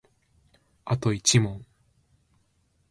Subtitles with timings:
[0.83, 1.63] あと一問